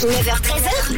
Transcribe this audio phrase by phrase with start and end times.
[0.00, 0.96] 9h13h.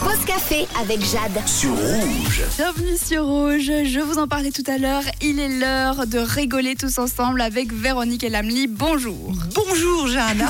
[0.00, 1.40] Pause café avec Jade.
[1.46, 2.42] sur rouge.
[2.58, 6.74] Bienvenue sur Rouge, je vous en parlais tout à l'heure, il est l'heure de rigoler
[6.74, 8.66] tous ensemble avec Véronique et Lamely.
[8.66, 10.46] Bonjour Bonjour Jeanne.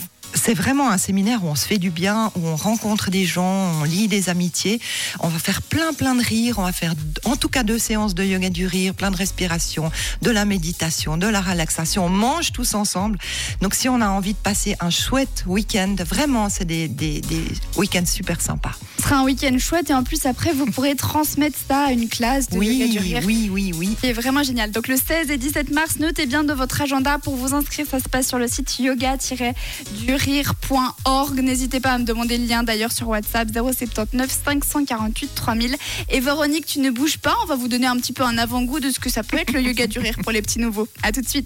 [0.44, 3.80] c'est vraiment un séminaire où on se fait du bien, où on rencontre des gens,
[3.80, 4.78] on lit des amitiés.
[5.20, 6.58] On va faire plein plein de rires.
[6.58, 6.92] On va faire
[7.24, 11.16] en tout cas deux séances de yoga du rire, plein de respiration, de la méditation,
[11.16, 12.04] de la relaxation.
[12.04, 13.18] On mange tous ensemble.
[13.62, 17.44] Donc si on a envie de passer un chouette week-end, vraiment c'est des, des, des
[17.78, 18.72] week-ends super sympas.
[18.98, 22.10] Ce sera un week-end chouette et en plus après vous pourrez transmettre ça à une
[22.10, 23.22] classe de yoga Oui, du rire.
[23.24, 23.96] oui, oui, oui.
[24.02, 24.72] C'est vraiment génial.
[24.72, 27.86] Donc le 16 et 17 mars, notez bien de votre agenda pour vous inscrire.
[27.90, 28.78] Ça se passe sur le site
[30.34, 31.40] yoga-du-rire.org.
[31.40, 35.76] N'hésitez pas à me demander le lien d'ailleurs sur WhatsApp 079 548 3000.
[36.10, 37.34] Et Véronique, tu ne bouges pas.
[37.42, 39.52] On va vous donner un petit peu un avant-goût de ce que ça peut être
[39.52, 40.88] le yoga du rire pour les petits nouveaux.
[41.02, 41.42] À tout de suite.